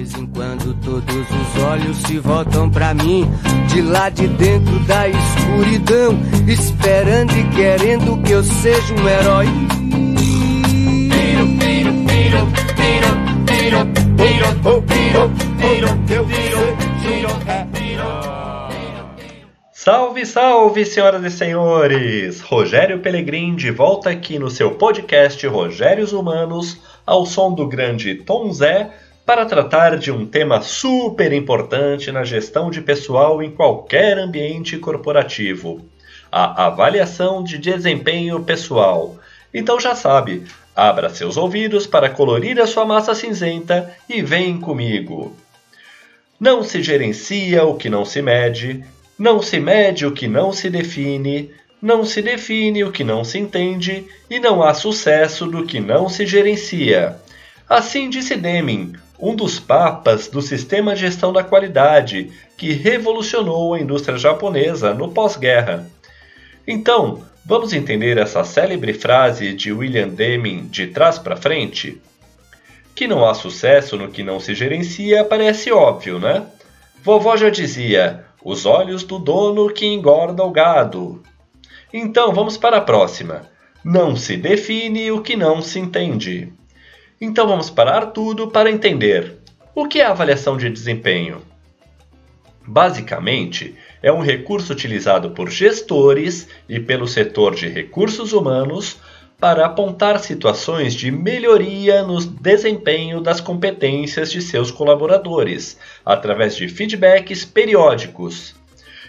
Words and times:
vez 0.00 0.14
em 0.14 0.26
quando 0.26 0.72
todos 0.82 1.14
os 1.14 1.62
olhos 1.62 1.96
se 1.98 2.18
voltam 2.18 2.70
para 2.70 2.94
mim, 2.94 3.26
de 3.68 3.82
lá 3.82 4.08
de 4.08 4.26
dentro 4.28 4.78
da 4.86 5.06
escuridão, 5.06 6.18
esperando 6.48 7.32
e 7.36 7.44
querendo 7.50 8.22
que 8.22 8.32
eu 8.32 8.42
seja 8.42 8.94
um 8.94 9.08
herói. 9.08 9.46
Piro, 11.10 11.46
piro, 11.58 11.92
piro, 12.06 12.46
piro, 12.76 13.10
piro, 13.46 13.84
piro, 14.16 14.48
piro, 14.86 15.30
piro, 15.58 16.26
piro, 16.26 17.30
piro, 17.72 18.00
Salve, 19.70 20.24
salve, 20.24 20.86
senhoras 20.86 21.24
e 21.24 21.30
senhores! 21.30 22.40
Rogério 22.40 23.00
Pelegrin 23.00 23.54
de 23.54 23.70
volta 23.70 24.10
aqui 24.10 24.38
no 24.38 24.48
seu 24.48 24.72
podcast 24.72 25.46
Rogérios 25.46 26.12
Humanos, 26.12 26.78
ao 27.04 27.26
som 27.26 27.52
do 27.52 27.66
grande 27.66 28.14
Tom 28.14 28.52
Zé, 28.52 28.90
para 29.30 29.46
tratar 29.46 29.96
de 29.96 30.10
um 30.10 30.26
tema 30.26 30.60
super 30.60 31.32
importante 31.32 32.10
na 32.10 32.24
gestão 32.24 32.68
de 32.68 32.80
pessoal 32.80 33.40
em 33.40 33.48
qualquer 33.48 34.18
ambiente 34.18 34.76
corporativo: 34.76 35.88
a 36.32 36.66
avaliação 36.66 37.40
de 37.40 37.56
desempenho 37.56 38.42
pessoal. 38.42 39.20
Então 39.54 39.78
já 39.78 39.94
sabe, 39.94 40.42
abra 40.74 41.08
seus 41.10 41.36
ouvidos 41.36 41.86
para 41.86 42.10
colorir 42.10 42.60
a 42.60 42.66
sua 42.66 42.84
massa 42.84 43.14
cinzenta 43.14 43.94
e 44.08 44.20
vem 44.20 44.58
comigo. 44.58 45.36
Não 46.40 46.64
se 46.64 46.82
gerencia 46.82 47.62
o 47.62 47.76
que 47.76 47.88
não 47.88 48.04
se 48.04 48.20
mede, 48.20 48.84
não 49.16 49.40
se 49.40 49.60
mede 49.60 50.04
o 50.04 50.10
que 50.10 50.26
não 50.26 50.52
se 50.52 50.68
define, 50.68 51.52
não 51.80 52.04
se 52.04 52.20
define 52.20 52.82
o 52.82 52.90
que 52.90 53.04
não 53.04 53.22
se 53.22 53.38
entende 53.38 54.08
e 54.28 54.40
não 54.40 54.60
há 54.60 54.74
sucesso 54.74 55.46
do 55.46 55.64
que 55.64 55.78
não 55.78 56.08
se 56.08 56.26
gerencia. 56.26 57.14
Assim 57.68 58.10
disse 58.10 58.34
Deming, 58.34 58.94
um 59.20 59.34
dos 59.34 59.60
papas 59.60 60.28
do 60.28 60.40
sistema 60.40 60.94
de 60.94 61.02
gestão 61.02 61.32
da 61.32 61.44
qualidade, 61.44 62.30
que 62.56 62.72
revolucionou 62.72 63.74
a 63.74 63.80
indústria 63.80 64.18
japonesa 64.18 64.94
no 64.94 65.10
pós-guerra. 65.10 65.86
Então, 66.66 67.22
vamos 67.44 67.72
entender 67.72 68.16
essa 68.16 68.44
célebre 68.44 68.94
frase 68.94 69.52
de 69.52 69.72
William 69.72 70.08
Deming 70.08 70.66
de 70.68 70.86
trás 70.86 71.18
para 71.18 71.36
frente? 71.36 72.00
Que 72.94 73.06
não 73.06 73.28
há 73.28 73.34
sucesso 73.34 73.96
no 73.96 74.08
que 74.08 74.22
não 74.22 74.40
se 74.40 74.54
gerencia 74.54 75.24
parece 75.24 75.70
óbvio, 75.70 76.18
né? 76.18 76.46
Vovó 77.02 77.36
já 77.36 77.50
dizia: 77.50 78.24
os 78.44 78.66
olhos 78.66 79.04
do 79.04 79.18
dono 79.18 79.72
que 79.72 79.86
engorda 79.86 80.42
o 80.44 80.50
gado. 80.50 81.22
Então 81.92 82.32
vamos 82.32 82.56
para 82.56 82.78
a 82.78 82.82
próxima. 82.82 83.42
Não 83.82 84.14
se 84.14 84.36
define 84.36 85.10
o 85.10 85.22
que 85.22 85.36
não 85.36 85.62
se 85.62 85.78
entende. 85.78 86.52
Então 87.22 87.46
vamos 87.46 87.68
parar 87.68 88.06
tudo 88.06 88.48
para 88.48 88.70
entender. 88.70 89.36
O 89.74 89.86
que 89.86 90.00
é 90.00 90.06
avaliação 90.06 90.56
de 90.56 90.70
desempenho? 90.70 91.42
Basicamente, 92.66 93.74
é 94.02 94.10
um 94.10 94.22
recurso 94.22 94.72
utilizado 94.72 95.32
por 95.32 95.50
gestores 95.50 96.48
e 96.66 96.80
pelo 96.80 97.06
setor 97.06 97.54
de 97.54 97.68
recursos 97.68 98.32
humanos 98.32 98.96
para 99.38 99.66
apontar 99.66 100.18
situações 100.20 100.94
de 100.94 101.10
melhoria 101.10 102.02
no 102.02 102.24
desempenho 102.24 103.20
das 103.20 103.38
competências 103.38 104.32
de 104.32 104.40
seus 104.40 104.70
colaboradores, 104.70 105.78
através 106.06 106.56
de 106.56 106.68
feedbacks 106.68 107.44
periódicos. 107.44 108.54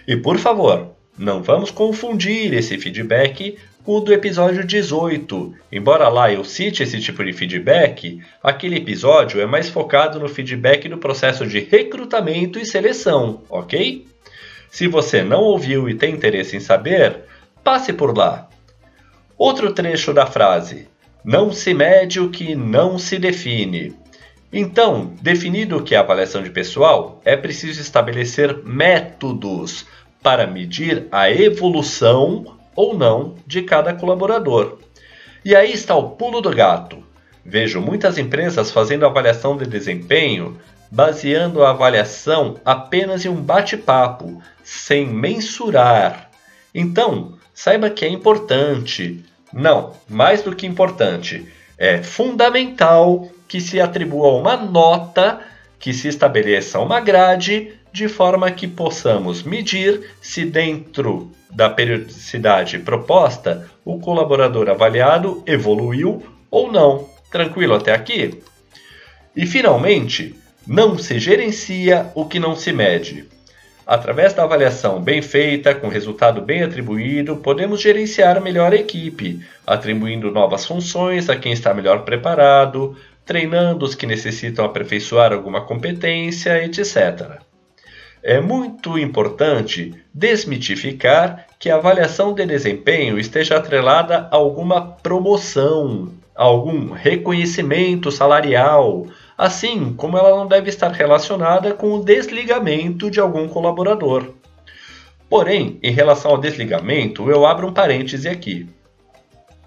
E 0.06 0.18
por 0.18 0.36
favor, 0.36 0.90
não 1.16 1.42
vamos 1.42 1.70
confundir 1.70 2.52
esse 2.52 2.76
feedback 2.76 3.56
o 3.84 4.00
do 4.00 4.12
episódio 4.12 4.64
18. 4.64 5.54
Embora 5.70 6.08
lá 6.08 6.32
eu 6.32 6.44
cite 6.44 6.82
esse 6.82 7.00
tipo 7.00 7.24
de 7.24 7.32
feedback, 7.32 8.20
aquele 8.42 8.76
episódio 8.76 9.40
é 9.40 9.46
mais 9.46 9.68
focado 9.68 10.20
no 10.20 10.28
feedback 10.28 10.88
do 10.88 10.98
processo 10.98 11.46
de 11.46 11.60
recrutamento 11.60 12.58
e 12.58 12.66
seleção, 12.66 13.42
ok? 13.50 14.06
Se 14.70 14.86
você 14.86 15.22
não 15.22 15.40
ouviu 15.40 15.88
e 15.88 15.94
tem 15.94 16.14
interesse 16.14 16.56
em 16.56 16.60
saber, 16.60 17.24
passe 17.62 17.92
por 17.92 18.16
lá. 18.16 18.48
Outro 19.36 19.72
trecho 19.72 20.14
da 20.14 20.26
frase: 20.26 20.88
Não 21.24 21.52
se 21.52 21.74
mede 21.74 22.20
o 22.20 22.30
que 22.30 22.54
não 22.54 22.98
se 22.98 23.18
define. 23.18 23.94
Então, 24.52 25.12
definido 25.20 25.78
o 25.78 25.82
que 25.82 25.94
é 25.94 25.98
avaliação 25.98 26.42
de 26.42 26.50
pessoal, 26.50 27.20
é 27.24 27.36
preciso 27.36 27.80
estabelecer 27.80 28.62
métodos 28.64 29.86
para 30.22 30.46
medir 30.46 31.06
a 31.10 31.30
evolução 31.30 32.61
ou 32.74 32.96
não 32.96 33.36
de 33.46 33.62
cada 33.62 33.92
colaborador. 33.94 34.78
E 35.44 35.54
aí 35.56 35.72
está 35.72 35.94
o 35.94 36.10
pulo 36.10 36.40
do 36.40 36.50
gato. 36.50 37.02
Vejo 37.44 37.80
muitas 37.80 38.18
empresas 38.18 38.70
fazendo 38.70 39.04
avaliação 39.04 39.56
de 39.56 39.66
desempenho 39.66 40.58
baseando 40.92 41.64
a 41.64 41.70
avaliação 41.70 42.58
apenas 42.62 43.24
em 43.24 43.28
um 43.30 43.40
bate-papo, 43.40 44.42
sem 44.62 45.06
mensurar. 45.06 46.30
Então, 46.74 47.38
saiba 47.54 47.88
que 47.88 48.04
é 48.04 48.08
importante, 48.08 49.24
não, 49.50 49.94
mais 50.06 50.42
do 50.42 50.54
que 50.54 50.66
importante, 50.66 51.48
é 51.78 52.02
fundamental 52.02 53.26
que 53.48 53.58
se 53.58 53.80
atribua 53.80 54.34
uma 54.34 54.54
nota, 54.54 55.40
que 55.78 55.94
se 55.94 56.08
estabeleça 56.08 56.78
uma 56.78 57.00
grade, 57.00 57.72
de 57.92 58.08
forma 58.08 58.50
que 58.50 58.66
possamos 58.66 59.42
medir 59.42 60.10
se 60.20 60.44
dentro 60.44 61.30
da 61.50 61.68
periodicidade 61.68 62.78
proposta 62.78 63.68
o 63.84 64.00
colaborador 64.00 64.70
avaliado 64.70 65.42
evoluiu 65.46 66.22
ou 66.50 66.72
não. 66.72 67.06
Tranquilo 67.30 67.74
até 67.74 67.92
aqui? 67.92 68.42
E 69.36 69.46
finalmente, 69.46 70.34
não 70.66 70.96
se 70.96 71.18
gerencia 71.18 72.10
o 72.14 72.24
que 72.24 72.38
não 72.38 72.54
se 72.54 72.72
mede. 72.72 73.28
Através 73.86 74.32
da 74.32 74.44
avaliação 74.44 75.02
bem 75.02 75.20
feita, 75.20 75.74
com 75.74 75.88
resultado 75.88 76.40
bem 76.40 76.62
atribuído, 76.62 77.36
podemos 77.36 77.80
gerenciar 77.80 78.40
melhor 78.40 78.72
a 78.72 78.76
equipe, 78.76 79.40
atribuindo 79.66 80.30
novas 80.30 80.64
funções 80.64 81.28
a 81.28 81.36
quem 81.36 81.52
está 81.52 81.74
melhor 81.74 82.04
preparado, 82.04 82.96
treinando 83.26 83.84
os 83.84 83.94
que 83.94 84.06
necessitam 84.06 84.64
aperfeiçoar 84.64 85.32
alguma 85.32 85.62
competência, 85.62 86.64
etc. 86.64 87.42
É 88.22 88.40
muito 88.40 88.96
importante 88.96 89.92
desmitificar 90.14 91.46
que 91.58 91.68
a 91.68 91.74
avaliação 91.74 92.32
de 92.32 92.46
desempenho 92.46 93.18
esteja 93.18 93.56
atrelada 93.56 94.28
a 94.30 94.36
alguma 94.36 94.92
promoção, 94.92 96.12
a 96.32 96.44
algum 96.44 96.92
reconhecimento 96.92 98.12
salarial, 98.12 99.08
assim 99.36 99.92
como 99.94 100.16
ela 100.16 100.30
não 100.30 100.46
deve 100.46 100.68
estar 100.68 100.92
relacionada 100.92 101.74
com 101.74 101.94
o 101.94 102.04
desligamento 102.04 103.10
de 103.10 103.18
algum 103.18 103.48
colaborador. 103.48 104.30
Porém, 105.28 105.80
em 105.82 105.90
relação 105.90 106.30
ao 106.30 106.38
desligamento, 106.38 107.28
eu 107.28 107.44
abro 107.44 107.66
um 107.66 107.72
parêntese 107.72 108.28
aqui. 108.28 108.68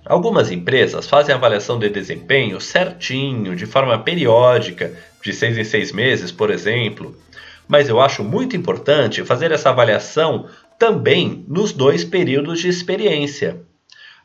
Algumas 0.05 0.49
empresas 0.49 1.07
fazem 1.07 1.35
avaliação 1.35 1.77
de 1.77 1.89
desempenho 1.89 2.61
certinho, 2.61 3.53
de 3.53 3.65
forma 3.65 3.97
periódica, 3.99 4.93
de 5.21 5.33
seis 5.33 5.57
em 5.57 5.63
seis 5.63 5.91
meses, 5.91 6.31
por 6.31 6.51
exemplo, 6.51 7.17
mas 7.67 7.89
eu 7.89 7.99
acho 7.99 8.23
muito 8.23 8.55
importante 8.55 9.23
fazer 9.23 9.51
essa 9.51 9.69
avaliação 9.69 10.47
também 10.77 11.45
nos 11.47 11.71
dois 11.71 12.03
períodos 12.03 12.59
de 12.59 12.67
experiência. 12.67 13.61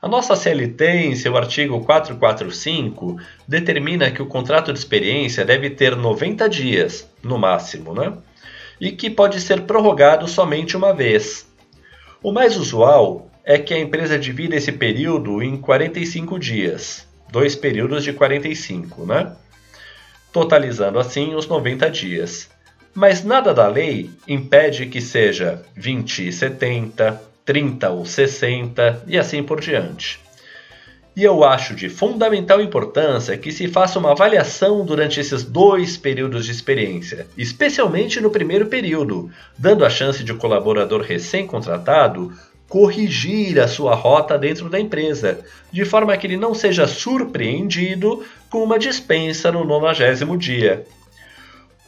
A 0.03 0.09
nossa 0.09 0.35
CLT, 0.35 0.85
em 0.85 1.15
seu 1.15 1.37
artigo 1.37 1.85
445, 1.85 3.19
determina 3.47 4.11
que 4.11 4.23
o 4.23 4.27
contrato 4.27 4.73
de 4.73 4.79
experiência 4.79 5.45
deve 5.45 5.69
ter 5.69 5.95
90 5.95 6.49
dias, 6.49 7.07
no 7.23 7.39
máximo, 7.39 7.93
né? 7.93 8.15
e 8.81 8.93
que 8.93 9.11
pode 9.11 9.41
ser 9.41 9.63
prorrogado 9.63 10.27
somente 10.27 10.77
uma 10.77 10.95
vez. 10.95 11.47
O 12.23 12.33
mais 12.33 12.57
usual 12.57 13.31
é 13.45 13.59
que 13.59 13.75
a 13.75 13.79
empresa 13.79 14.19
divida 14.19 14.57
esse 14.57 14.73
período 14.73 15.43
em 15.43 15.59
45 15.59 16.39
dias, 16.39 17.07
dois 17.31 17.55
períodos 17.55 18.03
de 18.03 18.15
45, 18.15 19.05
né? 19.05 19.37
totalizando 20.33 20.99
assim 20.99 21.35
os 21.35 21.47
90 21.47 21.91
dias. 21.91 22.49
Mas 22.95 23.23
nada 23.23 23.55
da 23.55 23.69
lei 23.69 24.11
impede 24.27 24.87
que 24.87 25.01
seja 25.01 25.63
20 25.77 26.29
e 26.29 26.33
70, 26.33 27.21
30 27.45 27.91
ou 27.91 28.05
60 28.05 29.05
e 29.07 29.19
assim 29.19 29.43
por 29.43 29.61
diante. 29.61 30.19
E 31.17 31.25
eu 31.25 31.45
acho 31.45 31.75
de 31.75 31.89
fundamental 31.89 32.61
importância 32.61 33.37
que 33.37 33.51
se 33.51 33.69
faça 33.69 33.99
uma 33.99 34.13
avaliação 34.13 34.85
durante 34.85 35.21
esses 35.21 35.43
dois 35.43 35.97
períodos 35.97 36.47
de 36.47 36.53
experiência, 36.53 37.27
especialmente 37.37 38.21
no 38.21 38.31
primeiro 38.31 38.67
período, 38.67 39.31
dando 39.59 39.85
a 39.85 39.91
chance 39.91 40.23
de 40.23 40.33
o 40.33 40.37
colaborador 40.37 41.03
recém-contratado 41.03 42.33
corrigir 42.69 43.59
a 43.59 43.67
sua 43.67 43.97
rota 43.97 44.39
dentro 44.39 44.69
da 44.71 44.79
empresa, 44.79 45.41
de 45.73 45.85
forma 45.85 46.17
que 46.17 46.27
ele 46.29 46.37
não 46.37 46.55
seja 46.55 46.87
surpreendido 46.87 48.25
com 48.49 48.63
uma 48.63 48.79
dispensa 48.79 49.51
no 49.51 49.65
nonagésimo 49.65 50.39
dia. 50.39 50.87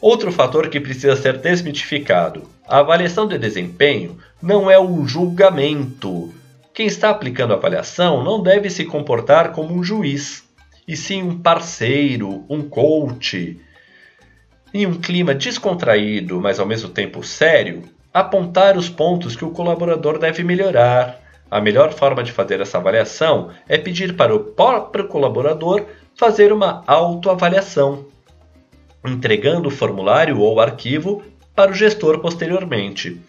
Outro 0.03 0.33
fator 0.33 0.67
que 0.67 0.81
precisa 0.81 1.15
ser 1.15 1.37
desmitificado: 1.37 2.43
a 2.67 2.79
avaliação 2.79 3.25
de 3.25 3.37
desempenho 3.37 4.17
não 4.41 4.69
é 4.69 4.77
um 4.77 5.07
julgamento. 5.07 6.33
Quem 6.73 6.87
está 6.87 7.09
aplicando 7.09 7.53
a 7.53 7.55
avaliação 7.55 8.21
não 8.21 8.43
deve 8.43 8.69
se 8.69 8.83
comportar 8.83 9.53
como 9.53 9.73
um 9.73 9.81
juiz, 9.81 10.43
e 10.85 10.97
sim 10.97 11.23
um 11.23 11.39
parceiro, 11.39 12.43
um 12.49 12.67
coach. 12.67 13.57
em 14.73 14.85
um 14.85 14.95
clima 14.95 15.33
descontraído, 15.33 16.41
mas 16.41 16.59
ao 16.59 16.65
mesmo 16.65 16.89
tempo 16.89 17.23
sério, 17.23 17.83
apontar 18.13 18.75
os 18.75 18.89
pontos 18.89 19.37
que 19.37 19.45
o 19.45 19.51
colaborador 19.51 20.19
deve 20.19 20.43
melhorar. 20.43 21.17
A 21.49 21.61
melhor 21.61 21.93
forma 21.93 22.23
de 22.23 22.33
fazer 22.33 22.59
essa 22.59 22.77
avaliação 22.77 23.51
é 23.69 23.77
pedir 23.77 24.17
para 24.17 24.35
o 24.35 24.39
próprio 24.41 25.07
colaborador 25.07 25.85
fazer 26.13 26.51
uma 26.51 26.83
autoavaliação, 26.87 28.05
entregando 29.05 29.67
o 29.67 29.71
formulário 29.71 30.39
ou 30.39 30.59
arquivo 30.59 31.23
para 31.55 31.71
o 31.71 31.73
gestor 31.73 32.19
posteriormente. 32.19 33.19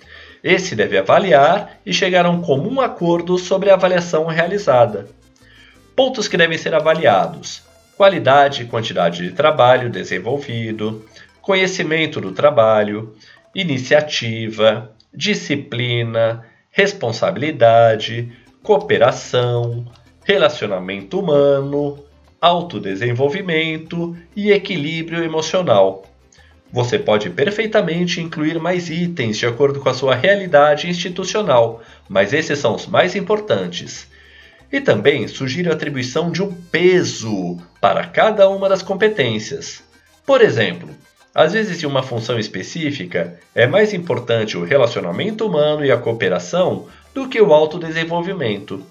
Esse 0.43 0.77
deve 0.77 0.99
avaliar 0.99 1.79
e 1.87 1.93
chegar 1.93 2.27
a 2.27 2.31
um 2.31 2.43
comum 2.43 2.81
acordo 2.81 3.39
sobre 3.39 3.71
a 3.71 3.75
avaliação 3.75 4.27
realizada. 4.27 5.09
Pontos 5.97 6.29
que 6.29 6.37
devem 6.37 6.59
ser 6.59 6.75
avaliados: 6.75 7.63
qualidade 7.97 8.63
e 8.63 8.67
quantidade 8.67 9.23
de 9.23 9.33
trabalho 9.33 9.89
desenvolvido, 9.89 11.05
conhecimento 11.41 12.21
do 12.21 12.33
trabalho, 12.33 13.15
iniciativa, 13.55 14.91
disciplina, 15.13 16.45
responsabilidade, 16.71 18.33
cooperação, 18.63 19.87
relacionamento 20.25 21.21
humano, 21.21 22.05
autodesenvolvimento 22.45 24.15
e 24.37 24.53
equilíbrio 24.53 25.25
emocional. 25.25 26.05
Você 26.71 26.99
pode 26.99 27.31
perfeitamente 27.31 28.21
incluir 28.21 28.61
mais 28.61 28.91
itens 28.91 29.39
de 29.39 29.47
acordo 29.47 29.81
com 29.81 29.89
a 29.89 29.95
sua 29.95 30.15
realidade 30.15 30.87
institucional, 30.87 31.83
mas 32.07 32.35
esses 32.35 32.59
são 32.59 32.75
os 32.75 32.87
mais 32.87 33.17
importantes. 33.17 34.07
E 34.71 34.79
também 34.79 35.27
sugiro 35.27 35.71
a 35.71 35.73
atribuição 35.73 36.31
de 36.31 36.43
um 36.43 36.53
peso 36.53 37.57
para 37.81 38.05
cada 38.09 38.47
uma 38.51 38.69
das 38.69 38.83
competências. 38.83 39.83
Por 40.27 40.43
exemplo, 40.43 40.91
às 41.35 41.55
vezes, 41.55 41.83
em 41.83 41.87
uma 41.87 42.03
função 42.03 42.39
específica, 42.39 43.41
é 43.55 43.67
mais 43.67 43.95
importante 43.95 44.59
o 44.59 44.65
relacionamento 44.65 45.47
humano 45.47 45.83
e 45.83 45.91
a 45.91 45.97
cooperação 45.97 46.89
do 47.15 47.27
que 47.27 47.41
o 47.41 47.55
autodesenvolvimento. 47.55 48.85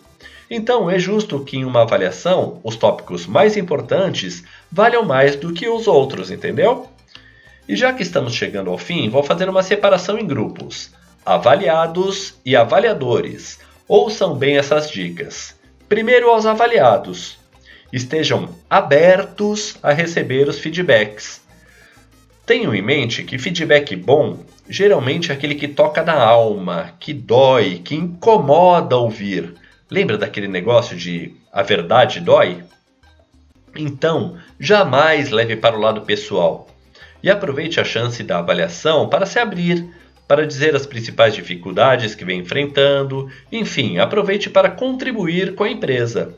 Então, 0.56 0.88
é 0.88 1.00
justo 1.00 1.40
que 1.40 1.58
em 1.58 1.66
uma 1.66 1.82
avaliação 1.82 2.60
os 2.64 2.76
tópicos 2.76 3.26
mais 3.26 3.58
importantes 3.58 4.44
valham 4.72 5.04
mais 5.04 5.36
do 5.36 5.52
que 5.52 5.68
os 5.68 5.88
outros, 5.88 6.30
entendeu? 6.30 6.88
E 7.68 7.76
já 7.76 7.92
que 7.92 8.04
estamos 8.04 8.36
chegando 8.36 8.70
ao 8.70 8.78
fim, 8.78 9.10
vou 9.10 9.24
fazer 9.24 9.50
uma 9.50 9.64
separação 9.64 10.16
em 10.20 10.28
grupos: 10.28 10.92
avaliados 11.26 12.36
e 12.46 12.56
avaliadores. 12.56 13.62
Ouçam 13.88 14.36
bem 14.36 14.56
essas 14.56 14.92
dicas. 14.92 15.56
Primeiro, 15.90 16.30
aos 16.30 16.46
avaliados. 16.46 17.40
Estejam 17.92 18.50
abertos 18.70 19.78
a 19.82 19.92
receber 19.92 20.48
os 20.48 20.60
feedbacks. 20.60 21.42
Tenham 22.46 22.76
em 22.76 22.82
mente 22.84 23.24
que 23.24 23.40
feedback 23.40 23.96
bom 23.96 24.38
geralmente 24.70 25.32
é 25.32 25.34
aquele 25.34 25.56
que 25.56 25.68
toca 25.68 26.04
na 26.04 26.22
alma, 26.22 26.94
que 27.00 27.12
dói, 27.12 27.82
que 27.84 27.96
incomoda 27.96 28.96
ouvir. 28.96 29.63
Lembra 29.94 30.18
daquele 30.18 30.48
negócio 30.48 30.98
de 30.98 31.36
a 31.52 31.62
verdade 31.62 32.20
dói? 32.20 32.64
Então, 33.76 34.40
jamais 34.60 35.30
leve 35.30 35.56
para 35.56 35.78
o 35.78 35.80
lado 35.80 36.02
pessoal 36.02 36.68
e 37.22 37.30
aproveite 37.30 37.80
a 37.80 37.84
chance 37.84 38.24
da 38.24 38.40
avaliação 38.40 39.08
para 39.08 39.28
se 39.28 39.38
abrir, 39.38 39.88
para 40.28 40.48
dizer 40.48 40.76
as 40.76 40.88
principais 40.88 41.36
dificuldades 41.36 42.16
que 42.16 42.26
vem 42.26 42.40
enfrentando, 42.40 43.30
enfim, 43.52 44.00
aproveite 44.00 44.50
para 44.50 44.72
contribuir 44.72 45.54
com 45.54 45.64
a 45.64 45.70
empresa. 45.70 46.36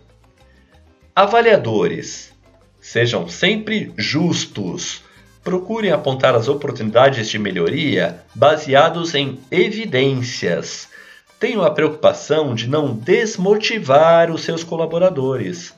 Avaliadores. 1.16 2.34
Sejam 2.82 3.30
sempre 3.30 3.94
justos 3.96 5.02
procurem 5.46 5.92
apontar 5.92 6.36
as 6.36 6.50
oportunidades 6.50 7.30
de 7.30 7.40
melhoria 7.40 8.20
baseados 8.36 9.16
em 9.16 9.40
evidências. 9.50 10.90
Tenham 11.40 11.64
a 11.64 11.72
preocupação 11.72 12.56
de 12.56 12.68
não 12.68 12.94
desmotivar 12.94 14.32
os 14.32 14.44
seus 14.44 14.64
colaboradores. 14.64 15.74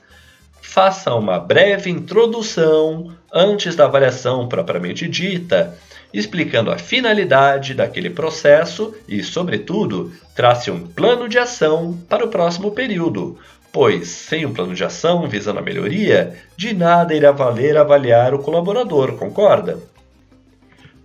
Faça 0.61 1.13
uma 1.15 1.39
breve 1.39 1.89
introdução 1.89 3.11
antes 3.33 3.75
da 3.75 3.85
avaliação 3.85 4.47
propriamente 4.47 5.07
dita, 5.07 5.77
explicando 6.13 6.71
a 6.71 6.77
finalidade 6.77 7.73
daquele 7.73 8.09
processo 8.09 8.93
e, 9.07 9.23
sobretudo, 9.23 10.11
trace 10.35 10.69
um 10.71 10.85
plano 10.85 11.27
de 11.27 11.37
ação 11.37 11.97
para 12.07 12.25
o 12.25 12.29
próximo 12.29 12.71
período, 12.71 13.37
pois, 13.71 14.07
sem 14.07 14.45
um 14.45 14.53
plano 14.53 14.73
de 14.73 14.83
ação 14.83 15.27
visando 15.27 15.59
a 15.59 15.63
melhoria, 15.63 16.35
de 16.55 16.73
nada 16.73 17.13
irá 17.13 17.31
valer 17.31 17.77
avaliar 17.77 18.33
o 18.33 18.39
colaborador, 18.39 19.13
concorda? 19.13 19.79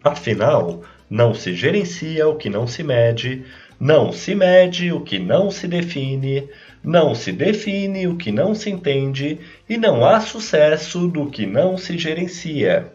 Afinal, 0.02 0.82
não 1.08 1.34
se 1.34 1.54
gerencia 1.54 2.26
o 2.26 2.36
que 2.36 2.48
não 2.48 2.66
se 2.66 2.82
mede, 2.82 3.44
não 3.82 4.12
se 4.12 4.32
mede 4.32 4.92
o 4.92 5.00
que 5.00 5.18
não 5.18 5.50
se 5.50 5.66
define, 5.66 6.48
não 6.84 7.16
se 7.16 7.32
define 7.32 8.06
o 8.06 8.14
que 8.14 8.30
não 8.30 8.54
se 8.54 8.70
entende 8.70 9.40
e 9.68 9.76
não 9.76 10.06
há 10.06 10.20
sucesso 10.20 11.08
do 11.08 11.26
que 11.26 11.46
não 11.46 11.76
se 11.76 11.98
gerencia. 11.98 12.92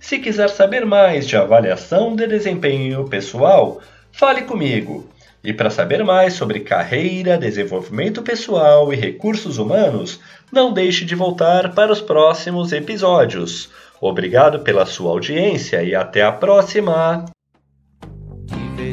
Se 0.00 0.18
quiser 0.18 0.48
saber 0.48 0.86
mais 0.86 1.28
de 1.28 1.36
avaliação 1.36 2.16
de 2.16 2.26
desempenho 2.26 3.06
pessoal, 3.06 3.82
fale 4.10 4.40
comigo. 4.44 5.06
E 5.44 5.52
para 5.52 5.68
saber 5.68 6.02
mais 6.02 6.32
sobre 6.32 6.60
carreira, 6.60 7.36
desenvolvimento 7.36 8.22
pessoal 8.22 8.94
e 8.94 8.96
recursos 8.96 9.58
humanos, 9.58 10.20
não 10.50 10.72
deixe 10.72 11.04
de 11.04 11.14
voltar 11.14 11.74
para 11.74 11.92
os 11.92 12.00
próximos 12.00 12.72
episódios. 12.72 13.68
Obrigado 14.00 14.60
pela 14.60 14.86
sua 14.86 15.10
audiência 15.10 15.82
e 15.82 15.94
até 15.94 16.22
a 16.22 16.32
próxima! 16.32 17.26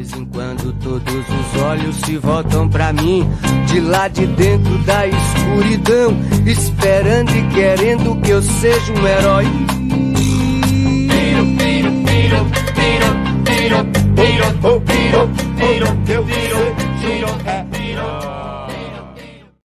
Vez 0.02 0.14
em 0.14 0.24
quando 0.24 0.72
todos 0.82 1.14
os 1.14 1.62
olhos 1.62 1.94
se 2.04 2.16
voltam 2.16 2.68
para 2.68 2.92
mim, 2.92 3.24
de 3.68 3.78
lá 3.78 4.08
de 4.08 4.26
dentro 4.26 4.76
da 4.78 5.06
escuridão, 5.06 6.16
esperando 6.44 7.30
e 7.30 7.46
querendo 7.54 8.20
que 8.20 8.30
eu 8.30 8.42
seja 8.42 8.92
um 8.92 9.06
herói. 9.06 9.44
Piro, 11.06 11.46
piro, 11.56 11.92
piro, 12.02 12.44
piro, 12.74 13.06
piro, 13.44 13.84
piro, 14.16 14.80
piro, 14.80 15.30
piro, 15.56 15.94
piro, 16.04 16.64
piro, 17.00 17.61